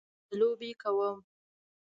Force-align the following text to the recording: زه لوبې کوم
زه 0.27 0.33
لوبې 0.39 0.71
کوم 0.81 1.17